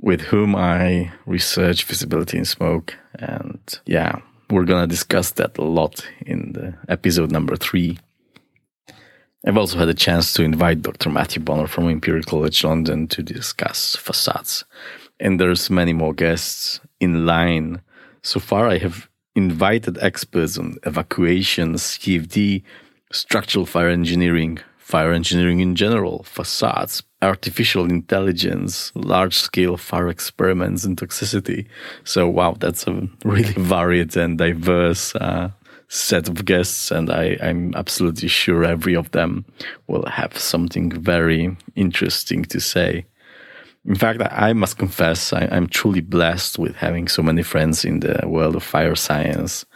with 0.00 0.20
whom 0.20 0.54
I 0.54 1.12
research 1.24 1.84
visibility 1.84 2.36
in 2.36 2.44
smoke. 2.44 2.94
And 3.14 3.60
yeah, 3.86 4.20
we're 4.50 4.64
gonna 4.64 4.86
discuss 4.86 5.30
that 5.32 5.56
a 5.56 5.64
lot 5.64 6.06
in 6.26 6.52
the 6.52 6.74
episode 6.88 7.30
number 7.30 7.56
three. 7.56 7.98
I've 9.46 9.58
also 9.58 9.76
had 9.78 9.90
a 9.90 9.94
chance 9.94 10.32
to 10.34 10.42
invite 10.42 10.80
Dr. 10.80 11.10
Matthew 11.10 11.42
Bonner 11.42 11.66
from 11.66 11.88
Imperial 11.90 12.24
College 12.24 12.64
London 12.64 13.06
to 13.08 13.22
discuss 13.22 13.94
facades. 13.94 14.64
And 15.20 15.38
there's 15.38 15.68
many 15.68 15.92
more 15.92 16.14
guests 16.14 16.80
in 16.98 17.26
line. 17.26 17.82
So 18.22 18.40
far, 18.40 18.68
I 18.68 18.78
have 18.78 19.08
invited 19.34 19.98
experts 19.98 20.56
on 20.56 20.78
evacuations, 20.84 21.82
CFD, 21.82 22.62
structural 23.12 23.66
fire 23.66 23.90
engineering, 23.90 24.60
fire 24.78 25.12
engineering 25.12 25.60
in 25.60 25.76
general, 25.76 26.22
facades, 26.22 27.02
artificial 27.20 27.84
intelligence, 27.84 28.92
large 28.94 29.36
scale 29.36 29.76
fire 29.76 30.08
experiments, 30.08 30.84
and 30.84 30.96
toxicity. 30.96 31.66
So, 32.04 32.28
wow, 32.28 32.56
that's 32.58 32.86
a 32.86 33.08
really 33.26 33.52
varied 33.58 34.16
and 34.16 34.38
diverse 34.38 35.14
uh, 35.16 35.50
set 35.88 36.28
of 36.28 36.44
guests, 36.44 36.90
and 36.90 37.10
I, 37.10 37.36
I'm 37.40 37.74
absolutely 37.74 38.28
sure 38.28 38.64
every 38.64 38.94
of 38.94 39.10
them 39.12 39.44
will 39.86 40.06
have 40.06 40.38
something 40.38 40.90
very 40.90 41.56
interesting 41.74 42.44
to 42.46 42.60
say. 42.60 43.06
In 43.86 43.94
fact, 43.94 44.22
I 44.30 44.54
must 44.54 44.78
confess, 44.78 45.32
I, 45.32 45.44
am 45.44 45.68
truly 45.68 46.00
blessed 46.00 46.58
with 46.58 46.76
having 46.76 47.06
so 47.06 47.22
many 47.22 47.42
friends 47.42 47.84
in 47.84 48.00
the 48.00 48.26
world 48.26 48.56
of 48.56 48.62
fire 48.62 48.94
science. 48.94 49.66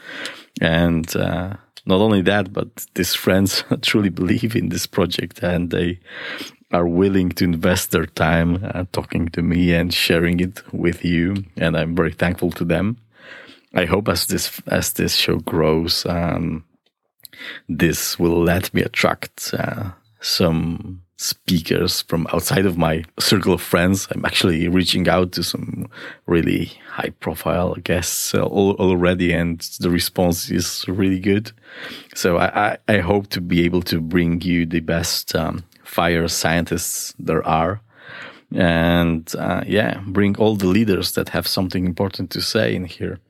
And 0.62 1.14
uh, 1.14 1.54
not 1.84 2.00
only 2.00 2.22
that, 2.22 2.52
but 2.52 2.86
these 2.94 3.14
friends 3.14 3.64
truly 3.82 4.08
believe 4.08 4.56
in 4.56 4.70
this 4.70 4.86
project 4.86 5.42
and 5.42 5.70
they 5.70 6.00
are 6.70 6.86
willing 6.86 7.30
to 7.30 7.44
invest 7.44 7.90
their 7.90 8.06
time 8.06 8.62
uh, 8.62 8.84
talking 8.92 9.28
to 9.28 9.42
me 9.42 9.74
and 9.74 9.92
sharing 9.92 10.40
it 10.40 10.62
with 10.72 11.04
you. 11.04 11.44
And 11.56 11.76
I'm 11.76 11.94
very 11.94 12.12
thankful 12.12 12.50
to 12.52 12.64
them. 12.64 12.98
I 13.78 13.84
hope 13.84 14.08
as 14.08 14.26
this 14.26 14.60
as 14.66 14.94
this 14.94 15.14
show 15.14 15.38
grows, 15.38 16.04
um, 16.06 16.64
this 17.68 18.18
will 18.18 18.42
let 18.42 18.74
me 18.74 18.82
attract 18.82 19.54
uh, 19.54 19.90
some 20.20 21.02
speakers 21.16 22.02
from 22.02 22.26
outside 22.32 22.66
of 22.66 22.76
my 22.76 23.04
circle 23.20 23.52
of 23.52 23.62
friends. 23.62 24.08
I'm 24.10 24.24
actually 24.24 24.66
reaching 24.66 25.08
out 25.08 25.30
to 25.32 25.44
some 25.44 25.88
really 26.26 26.72
high 26.90 27.10
profile 27.20 27.76
guests 27.76 28.34
uh, 28.34 28.42
already, 28.42 29.32
and 29.32 29.60
the 29.78 29.90
response 29.90 30.50
is 30.50 30.84
really 30.88 31.20
good. 31.20 31.52
So 32.16 32.38
I, 32.38 32.78
I, 32.88 32.98
hope 32.98 33.28
to 33.28 33.40
be 33.40 33.64
able 33.64 33.82
to 33.82 34.00
bring 34.00 34.40
you 34.40 34.66
the 34.66 34.80
best 34.80 35.36
um, 35.36 35.62
fire 35.84 36.26
scientists 36.26 37.14
there 37.16 37.46
are. 37.46 37.80
And 38.52 39.32
uh, 39.38 39.62
yeah, 39.66 40.00
bring 40.04 40.36
all 40.36 40.56
the 40.56 40.66
leaders 40.66 41.12
that 41.12 41.28
have 41.28 41.46
something 41.46 41.86
important 41.86 42.30
to 42.30 42.40
say 42.40 42.74
in 42.74 42.84
here. 42.84 43.20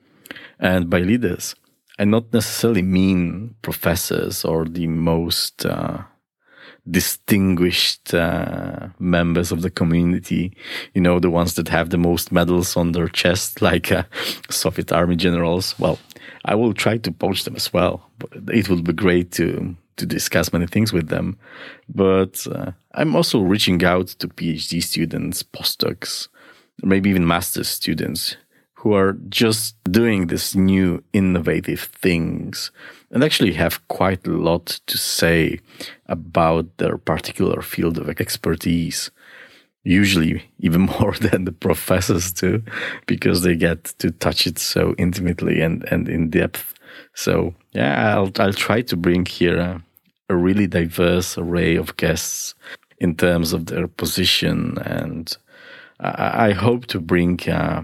And 0.61 0.91
by 0.91 1.01
leaders, 1.01 1.55
I 1.99 2.05
not 2.05 2.33
necessarily 2.33 2.83
mean 2.83 3.55
professors 3.63 4.45
or 4.45 4.65
the 4.65 4.87
most 4.87 5.67
uh, 5.67 6.03
distinguished 6.91 8.15
uh, 8.15 8.89
members 8.99 9.53
of 9.53 9.63
the 9.63 9.71
community, 9.71 10.57
you 10.95 11.01
know, 11.01 11.19
the 11.19 11.31
ones 11.31 11.55
that 11.55 11.69
have 11.69 11.91
the 11.91 11.99
most 11.99 12.33
medals 12.33 12.77
on 12.77 12.93
their 12.93 13.09
chest, 13.09 13.61
like 13.71 13.93
uh, 13.93 14.05
Soviet 14.51 14.93
army 14.93 15.17
generals. 15.17 15.79
Well, 15.79 15.99
I 16.45 16.55
will 16.55 16.73
try 16.73 16.99
to 16.99 17.13
poach 17.13 17.45
them 17.45 17.57
as 17.57 17.73
well. 17.73 18.11
It 18.53 18.69
would 18.69 18.85
be 18.85 18.93
great 18.93 19.33
to 19.33 19.77
to 19.97 20.07
discuss 20.07 20.53
many 20.53 20.67
things 20.69 20.93
with 20.93 21.09
them. 21.09 21.37
But 21.89 22.47
uh, 22.47 22.71
I'm 22.95 23.17
also 23.17 23.41
reaching 23.41 23.85
out 23.85 24.07
to 24.21 24.29
PhD 24.29 24.81
students, 24.81 25.43
postdocs, 25.43 26.29
maybe 26.85 27.11
even 27.11 27.27
master's 27.27 27.67
students 27.67 28.37
who 28.79 28.95
are 28.95 29.15
just 29.29 29.75
doing 29.91 30.29
this 30.29 30.55
new 30.55 31.03
innovative 31.13 31.81
things 31.81 32.71
and 33.11 33.25
actually 33.25 33.53
have 33.53 33.87
quite 33.89 34.25
a 34.25 34.31
lot 34.31 34.67
to 34.87 34.97
say 34.97 35.59
about 36.07 36.65
their 36.77 36.97
particular 36.97 37.61
field 37.61 37.99
of 37.99 38.09
expertise. 38.09 39.11
Usually, 39.83 40.45
even 40.61 40.83
more 41.01 41.13
than 41.15 41.45
the 41.45 41.51
professors 41.51 42.31
do, 42.31 42.63
because 43.07 43.43
they 43.43 43.57
get 43.57 43.83
to 43.99 44.13
touch 44.13 44.47
it 44.47 44.61
so 44.61 44.95
intimately 44.97 45.61
and, 45.61 45.83
and 45.91 46.09
in 46.09 46.31
depth. 46.31 46.75
So, 47.15 47.55
yeah, 47.73 48.15
I'll, 48.15 48.31
I'll 48.39 48.53
try 48.53 48.83
to 48.83 48.97
bring 48.97 49.27
here 49.27 49.59
a, 49.59 49.83
a 50.29 50.37
really 50.37 50.69
diverse 50.69 51.37
array 51.37 51.75
of 51.75 51.97
guests 51.97 52.55
in 52.99 53.17
terms 53.17 53.53
of 53.53 53.67
their 53.67 53.89
position. 53.89 54.79
And 54.79 55.37
I, 55.99 56.51
I 56.51 56.53
hope 56.53 56.87
to 56.87 57.01
bring 57.01 57.41
uh, 57.51 57.83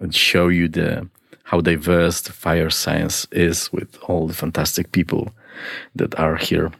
and 0.00 0.14
show 0.14 0.48
you 0.48 0.68
the 0.68 1.08
how 1.44 1.60
diverse 1.60 2.22
the 2.22 2.32
fire 2.32 2.70
science 2.70 3.26
is 3.30 3.72
with 3.72 3.96
all 4.02 4.26
the 4.26 4.34
fantastic 4.34 4.90
people 4.90 5.30
that 5.94 6.18
are 6.18 6.36
here. 6.36 6.72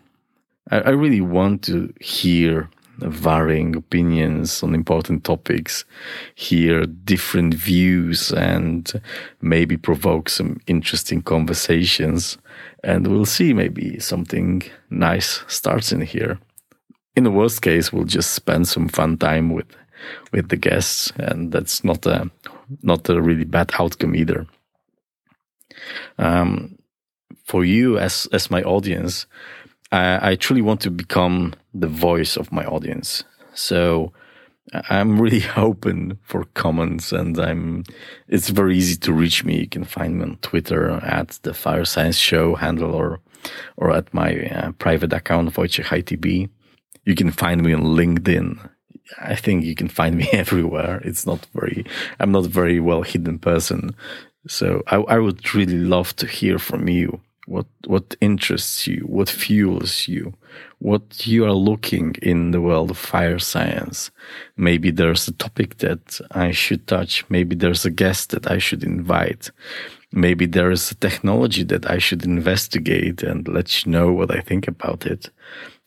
I, 0.70 0.78
I 0.78 0.90
really 0.90 1.20
want 1.20 1.62
to 1.64 1.92
hear 2.00 2.68
varying 2.98 3.76
opinions 3.76 4.62
on 4.62 4.74
important 4.74 5.22
topics, 5.22 5.84
hear 6.34 6.84
different 6.84 7.54
views, 7.54 8.32
and 8.32 9.00
maybe 9.40 9.76
provoke 9.76 10.28
some 10.28 10.58
interesting 10.66 11.22
conversations. 11.22 12.38
And 12.82 13.06
we'll 13.06 13.26
see, 13.26 13.52
maybe 13.52 14.00
something 14.00 14.62
nice 14.90 15.44
starts 15.46 15.92
in 15.92 16.00
here. 16.00 16.38
In 17.14 17.24
the 17.24 17.30
worst 17.30 17.62
case, 17.62 17.92
we'll 17.92 18.04
just 18.04 18.32
spend 18.32 18.66
some 18.66 18.88
fun 18.88 19.16
time 19.18 19.50
with 19.50 19.66
with 20.32 20.48
the 20.50 20.56
guests, 20.56 21.10
and 21.16 21.52
that's 21.52 21.82
not 21.82 22.04
a 22.04 22.30
not 22.82 23.08
a 23.08 23.20
really 23.20 23.44
bad 23.44 23.70
outcome 23.78 24.14
either. 24.14 24.46
Um, 26.18 26.78
for 27.44 27.64
you 27.64 27.98
as 27.98 28.26
as 28.32 28.50
my 28.50 28.62
audience, 28.62 29.26
I, 29.92 30.30
I 30.30 30.34
truly 30.36 30.62
want 30.62 30.80
to 30.82 30.90
become 30.90 31.54
the 31.74 31.88
voice 31.88 32.36
of 32.36 32.52
my 32.52 32.64
audience. 32.64 33.24
So 33.54 34.12
I'm 34.72 35.20
really 35.20 35.44
open 35.56 36.18
for 36.22 36.44
comments, 36.54 37.12
and 37.12 37.38
I'm. 37.38 37.84
It's 38.28 38.48
very 38.48 38.76
easy 38.76 38.96
to 38.96 39.12
reach 39.12 39.44
me. 39.44 39.60
You 39.60 39.68
can 39.68 39.84
find 39.84 40.18
me 40.18 40.22
on 40.22 40.36
Twitter 40.42 40.90
at 40.90 41.38
the 41.42 41.54
Fire 41.54 41.84
Science 41.84 42.16
Show 42.16 42.56
handle, 42.56 42.94
or 42.94 43.20
or 43.76 43.92
at 43.92 44.12
my 44.12 44.46
uh, 44.46 44.72
private 44.72 45.12
account 45.12 45.54
Wojciech 45.54 46.02
ITB. 46.02 46.48
You 47.04 47.14
can 47.14 47.30
find 47.30 47.62
me 47.62 47.72
on 47.72 47.82
LinkedIn 47.82 48.68
I 49.18 49.34
think 49.34 49.64
you 49.64 49.74
can 49.74 49.88
find 49.88 50.16
me 50.16 50.28
everywhere. 50.32 51.00
It's 51.04 51.26
not 51.26 51.46
very, 51.54 51.84
I'm 52.20 52.32
not 52.32 52.46
a 52.46 52.50
very 52.50 52.80
well 52.80 53.02
hidden 53.02 53.38
person. 53.38 53.94
So 54.48 54.82
I, 54.86 54.96
I 54.96 55.18
would 55.18 55.54
really 55.54 55.78
love 55.78 56.14
to 56.16 56.26
hear 56.26 56.58
from 56.58 56.88
you. 56.88 57.20
What, 57.46 57.66
what 57.86 58.16
interests 58.20 58.88
you? 58.88 59.02
What 59.02 59.28
fuels 59.28 60.08
you? 60.08 60.34
What 60.78 61.26
you 61.26 61.44
are 61.44 61.52
looking 61.52 62.16
in 62.20 62.50
the 62.50 62.60
world 62.60 62.90
of 62.90 62.98
fire 62.98 63.38
science? 63.38 64.10
Maybe 64.56 64.90
there's 64.90 65.28
a 65.28 65.32
topic 65.32 65.78
that 65.78 66.20
I 66.32 66.50
should 66.50 66.88
touch. 66.88 67.24
Maybe 67.28 67.54
there's 67.54 67.84
a 67.84 67.90
guest 67.90 68.30
that 68.30 68.50
I 68.50 68.58
should 68.58 68.82
invite. 68.82 69.50
Maybe 70.16 70.46
there 70.46 70.70
is 70.70 70.90
a 70.90 70.94
technology 70.96 71.62
that 71.64 71.88
I 71.88 71.98
should 71.98 72.24
investigate 72.24 73.22
and 73.22 73.46
let 73.46 73.84
you 73.84 73.92
know 73.92 74.12
what 74.12 74.30
I 74.30 74.40
think 74.40 74.66
about 74.66 75.06
it 75.06 75.30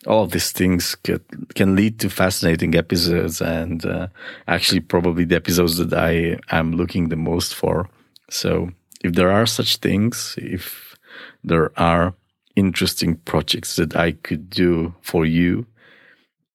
all 0.06 0.24
of 0.24 0.30
these 0.30 0.52
things 0.52 0.94
could, 0.94 1.22
can 1.54 1.76
lead 1.76 1.98
to 2.00 2.08
fascinating 2.08 2.74
episodes 2.74 3.40
and 3.40 3.84
uh, 3.84 4.06
actually 4.48 4.80
probably 4.80 5.24
the 5.24 5.36
episodes 5.36 5.76
that 5.76 5.92
I 5.92 6.38
am 6.50 6.72
looking 6.72 7.08
the 7.08 7.16
most 7.16 7.54
for. 7.54 7.88
So 8.30 8.70
if 9.04 9.14
there 9.14 9.30
are 9.30 9.46
such 9.46 9.76
things, 9.76 10.34
if 10.38 10.96
there 11.44 11.70
are 11.78 12.14
interesting 12.56 13.16
projects 13.16 13.76
that 13.76 13.94
I 13.94 14.12
could 14.12 14.48
do 14.48 14.94
for 15.02 15.26
you, 15.26 15.66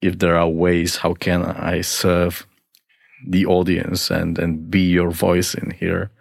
if 0.02 0.20
there 0.20 0.38
are 0.38 0.50
ways 0.50 0.98
how 0.98 1.14
can 1.14 1.44
I 1.44 1.82
serve 1.82 2.48
the 3.28 3.46
audience 3.46 4.10
and, 4.10 4.38
and 4.40 4.70
be 4.70 4.82
your 4.82 5.12
voice 5.12 5.54
in 5.54 5.72
here, 5.72 6.12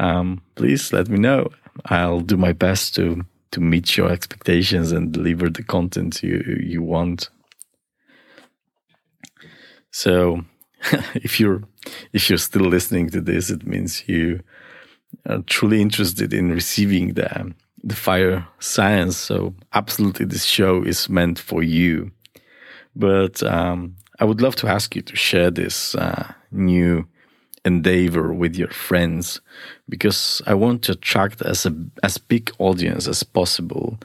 um, 0.00 0.40
please 0.54 0.92
let 0.92 1.08
me 1.08 1.18
know. 1.18 1.50
I'll 1.84 2.20
do 2.20 2.36
my 2.36 2.52
best 2.52 2.94
to 2.96 3.24
to 3.52 3.60
meet 3.60 3.96
your 3.96 4.10
expectations 4.10 4.92
and 4.92 5.12
deliver 5.12 5.50
the 5.50 5.62
content 5.62 6.22
you 6.22 6.58
you 6.62 6.82
want. 6.82 7.28
So, 9.90 10.44
if 11.14 11.38
you're 11.38 11.62
if 12.12 12.28
you're 12.28 12.38
still 12.38 12.66
listening 12.66 13.10
to 13.10 13.20
this, 13.20 13.50
it 13.50 13.66
means 13.66 14.08
you 14.08 14.40
are 15.28 15.42
truly 15.42 15.82
interested 15.82 16.32
in 16.32 16.50
receiving 16.50 17.14
the 17.14 17.54
the 17.84 17.96
fire 17.96 18.46
science. 18.58 19.18
So, 19.18 19.54
absolutely, 19.74 20.26
this 20.26 20.44
show 20.44 20.82
is 20.82 21.08
meant 21.08 21.38
for 21.38 21.62
you. 21.62 22.10
But 22.96 23.42
um, 23.42 23.96
I 24.18 24.24
would 24.24 24.40
love 24.40 24.56
to 24.56 24.66
ask 24.66 24.96
you 24.96 25.02
to 25.02 25.16
share 25.16 25.50
this 25.50 25.94
uh, 25.94 26.32
new 26.50 27.06
endeavor 27.64 28.32
with 28.32 28.56
your 28.56 28.70
friends 28.70 29.40
because 29.88 30.40
I 30.46 30.54
want 30.54 30.82
to 30.84 30.92
attract 30.92 31.42
as 31.42 31.66
a 31.66 31.74
as 32.02 32.18
big 32.18 32.52
audience 32.58 33.06
as 33.06 33.22
possible. 33.22 33.98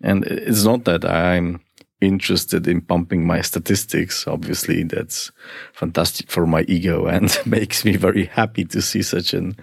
And 0.00 0.24
it's 0.24 0.64
not 0.64 0.84
that 0.84 1.04
I'm 1.04 1.60
interested 2.00 2.68
in 2.68 2.80
pumping 2.80 3.26
my 3.26 3.40
statistics. 3.40 4.26
Obviously, 4.26 4.84
that's 4.84 5.32
fantastic 5.72 6.30
for 6.30 6.46
my 6.46 6.62
ego 6.68 7.06
and 7.14 7.36
makes 7.46 7.84
me 7.84 7.96
very 7.96 8.26
happy 8.26 8.64
to 8.66 8.82
see 8.82 9.02
such 9.02 9.34
an 9.34 9.56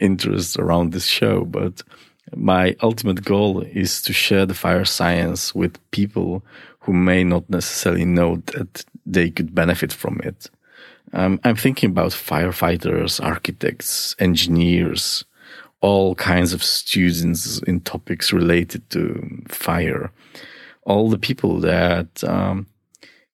interest 0.00 0.58
around 0.58 0.92
this 0.92 1.06
show. 1.06 1.44
But 1.44 1.82
my 2.34 2.74
ultimate 2.82 3.24
goal 3.24 3.60
is 3.60 4.02
to 4.02 4.12
share 4.12 4.46
the 4.46 4.54
fire 4.54 4.84
science 4.84 5.54
with 5.54 5.78
people 5.90 6.42
who 6.80 6.92
may 6.92 7.22
not 7.24 7.48
necessarily 7.48 8.04
know 8.04 8.36
that 8.46 8.84
they 9.04 9.30
could 9.30 9.54
benefit 9.54 9.92
from 9.92 10.20
it. 10.24 10.50
Um, 11.12 11.40
I'm 11.44 11.56
thinking 11.56 11.90
about 11.90 12.10
firefighters, 12.12 13.22
architects, 13.22 14.16
engineers, 14.18 15.24
all 15.80 16.14
kinds 16.14 16.52
of 16.52 16.62
students 16.62 17.58
in 17.60 17.80
topics 17.80 18.32
related 18.32 18.88
to 18.90 19.42
fire. 19.48 20.10
All 20.82 21.10
the 21.10 21.18
people 21.18 21.60
that 21.60 22.24
um, 22.24 22.66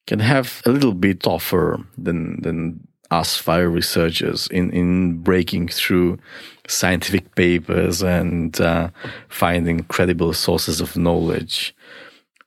can 0.06 0.20
have 0.20 0.62
a 0.66 0.70
little 0.70 0.94
bit 0.94 1.20
tougher 1.20 1.80
than 1.96 2.40
than 2.42 2.86
us 3.10 3.36
fire 3.36 3.68
researchers 3.68 4.48
in 4.48 4.70
in 4.70 5.18
breaking 5.18 5.68
through 5.68 6.18
scientific 6.66 7.34
papers 7.34 8.02
and 8.02 8.60
uh, 8.60 8.88
finding 9.28 9.84
credible 9.84 10.32
sources 10.32 10.80
of 10.80 10.96
knowledge 10.96 11.74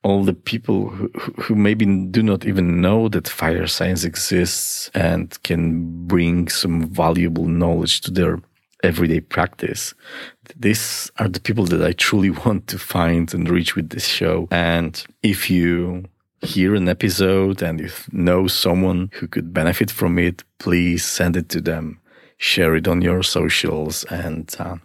all 0.05 0.23
the 0.23 0.33
people 0.33 0.89
who, 0.89 1.09
who 1.41 1.55
maybe 1.55 1.83
do 2.11 2.21
not 2.21 2.45
even 2.45 2.79
know 2.79 3.09
that 3.09 3.27
fire 3.27 3.65
science 3.65 4.03
exists 4.03 4.91
and 4.93 5.41
can 5.41 6.05
bring 6.05 6.47
some 6.47 6.87
valuable 6.87 7.45
knowledge 7.45 8.01
to 8.01 8.11
their 8.11 8.39
everyday 8.83 9.19
practice. 9.19 9.95
these 10.55 11.09
are 11.17 11.27
the 11.27 11.39
people 11.39 11.65
that 11.65 11.81
I 11.81 11.93
truly 11.93 12.29
want 12.45 12.67
to 12.67 12.77
find 12.77 13.33
and 13.33 13.49
reach 13.49 13.75
with 13.75 13.89
this 13.89 14.07
show. 14.07 14.47
And 14.51 15.03
if 15.23 15.49
you 15.49 16.05
hear 16.41 16.75
an 16.75 16.87
episode 16.87 17.63
and 17.63 17.79
you 17.79 17.89
know 18.11 18.45
someone 18.45 19.09
who 19.13 19.27
could 19.27 19.55
benefit 19.55 19.89
from 19.89 20.19
it, 20.19 20.43
please 20.59 21.03
send 21.03 21.35
it 21.35 21.49
to 21.49 21.61
them, 21.61 21.99
share 22.37 22.75
it 22.75 22.87
on 22.87 23.01
your 23.01 23.23
socials, 23.23 24.03
and 24.03 24.55
uh, 24.59 24.75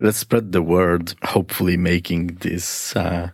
let's 0.00 0.18
spread 0.18 0.52
the 0.52 0.62
word. 0.62 1.14
Hopefully, 1.22 1.76
making 1.76 2.38
this 2.40 2.96
uh, 2.96 3.30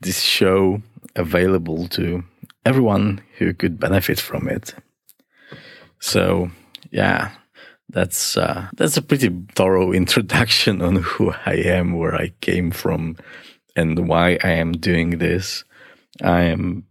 this 0.00 0.20
show 0.20 0.82
available 1.16 1.88
to 1.88 2.24
everyone 2.64 3.22
who 3.38 3.54
could 3.54 3.80
benefit 3.80 4.20
from 4.20 4.48
it. 4.48 4.74
So, 6.00 6.50
yeah, 6.90 7.30
that's 7.88 8.36
uh, 8.36 8.68
that's 8.76 8.96
a 8.96 9.02
pretty 9.02 9.30
thorough 9.54 9.92
introduction 10.02 10.82
on 10.82 10.96
who 10.96 11.32
I 11.46 11.54
am, 11.54 11.96
where 11.96 12.14
I 12.14 12.32
came 12.40 12.70
from, 12.70 13.16
and 13.76 14.08
why 14.08 14.38
I 14.42 14.50
am 14.50 14.72
doing 14.72 15.18
this. 15.18 15.64
I 16.22 16.42
am 16.42 16.84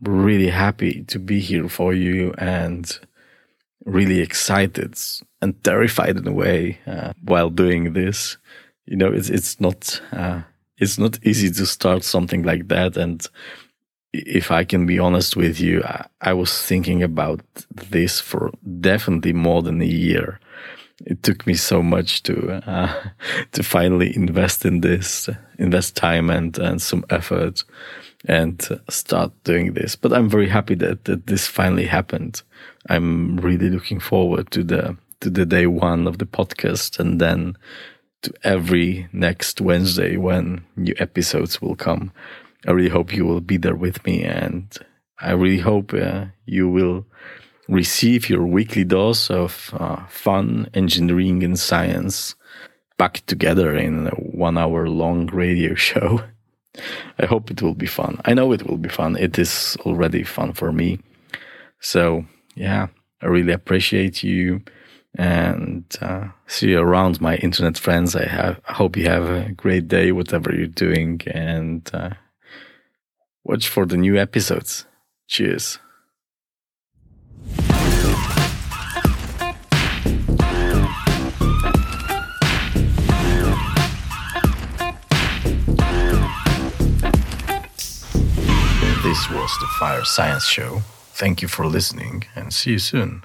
really 0.00 0.48
happy 0.48 1.04
to 1.04 1.18
be 1.18 1.40
here 1.40 1.68
for 1.68 1.94
you 1.94 2.34
and 2.36 2.98
really 3.84 4.20
excited 4.20 4.94
and 5.40 5.62
terrified 5.62 6.16
in 6.16 6.26
a 6.26 6.32
way 6.32 6.78
uh, 6.86 7.12
while 7.22 7.50
doing 7.50 7.92
this. 7.92 8.36
You 8.86 8.96
know, 8.96 9.12
it's 9.12 9.30
it's 9.30 9.60
not 9.60 10.00
uh, 10.12 10.42
it's 10.78 10.98
not 10.98 11.18
easy 11.24 11.50
to 11.50 11.66
start 11.66 12.04
something 12.04 12.42
like 12.42 12.68
that. 12.68 12.96
And 12.96 13.26
if 14.12 14.50
I 14.50 14.64
can 14.64 14.86
be 14.86 14.98
honest 14.98 15.36
with 15.36 15.60
you, 15.60 15.82
I, 15.84 16.06
I 16.20 16.32
was 16.32 16.62
thinking 16.62 17.02
about 17.02 17.40
this 17.70 18.20
for 18.20 18.52
definitely 18.80 19.32
more 19.32 19.62
than 19.62 19.80
a 19.80 19.86
year. 19.86 20.40
It 21.04 21.22
took 21.22 21.46
me 21.46 21.54
so 21.54 21.82
much 21.82 22.22
to 22.24 22.62
uh, 22.68 22.92
to 23.52 23.62
finally 23.62 24.14
invest 24.14 24.64
in 24.64 24.80
this, 24.80 25.28
invest 25.58 25.96
time 25.96 26.30
and 26.30 26.58
and 26.58 26.80
some 26.80 27.04
effort 27.10 27.64
and 28.26 28.80
start 28.88 29.32
doing 29.44 29.74
this. 29.74 29.96
But 29.96 30.12
I'm 30.12 30.28
very 30.28 30.48
happy 30.48 30.74
that, 30.76 31.04
that 31.04 31.26
this 31.26 31.46
finally 31.46 31.86
happened. 31.86 32.42
I'm 32.88 33.36
really 33.36 33.68
looking 33.68 34.00
forward 34.00 34.50
to 34.52 34.62
the 34.62 34.96
to 35.20 35.30
the 35.30 35.46
day 35.46 35.66
one 35.66 36.06
of 36.06 36.18
the 36.18 36.26
podcast 36.26 36.98
and 36.98 37.20
then 37.20 37.56
every 38.42 39.08
next 39.12 39.60
Wednesday 39.60 40.16
when 40.16 40.64
new 40.76 40.94
episodes 40.98 41.60
will 41.60 41.76
come. 41.76 42.12
I 42.66 42.72
really 42.72 42.90
hope 42.90 43.14
you 43.14 43.24
will 43.24 43.40
be 43.40 43.56
there 43.56 43.74
with 43.74 44.04
me 44.06 44.24
and 44.24 44.76
I 45.20 45.32
really 45.32 45.58
hope 45.58 45.94
uh, 45.94 46.26
you 46.46 46.68
will 46.68 47.06
receive 47.68 48.28
your 48.28 48.44
weekly 48.46 48.84
dose 48.84 49.30
of 49.30 49.70
uh, 49.78 50.04
fun, 50.06 50.68
engineering, 50.74 51.42
and 51.42 51.58
science 51.58 52.34
back 52.98 53.24
together 53.26 53.76
in 53.76 54.08
a 54.08 54.10
one 54.10 54.58
hour 54.58 54.88
long 54.88 55.26
radio 55.26 55.74
show. 55.88 56.22
I 57.18 57.26
hope 57.26 57.50
it 57.50 57.62
will 57.62 57.74
be 57.74 57.86
fun. 57.86 58.20
I 58.24 58.34
know 58.34 58.52
it 58.52 58.66
will 58.66 58.78
be 58.78 58.88
fun. 58.88 59.16
It 59.16 59.38
is 59.38 59.76
already 59.80 60.24
fun 60.24 60.52
for 60.52 60.72
me. 60.72 60.98
So, 61.80 62.24
yeah, 62.56 62.88
I 63.22 63.26
really 63.26 63.52
appreciate 63.52 64.22
you 64.22 64.62
and 65.16 65.84
uh, 66.00 66.28
see 66.46 66.70
you 66.70 66.80
around, 66.80 67.20
my 67.20 67.36
internet 67.36 67.78
friends. 67.78 68.16
I, 68.16 68.26
have, 68.26 68.60
I 68.68 68.72
hope 68.72 68.96
you 68.96 69.06
have 69.06 69.28
a 69.28 69.52
great 69.52 69.88
day, 69.88 70.12
whatever 70.12 70.54
you're 70.54 70.66
doing, 70.66 71.20
and 71.26 71.88
uh, 71.94 72.10
watch 73.44 73.68
for 73.68 73.86
the 73.86 73.96
new 73.96 74.16
episodes. 74.16 74.86
Cheers. 75.28 75.78
This 89.02 89.30
was 89.30 89.50
the 89.60 89.68
Fire 89.78 90.04
Science 90.04 90.46
Show. 90.46 90.82
Thank 91.12 91.40
you 91.40 91.46
for 91.46 91.66
listening 91.66 92.24
and 92.34 92.52
see 92.52 92.72
you 92.72 92.78
soon. 92.78 93.22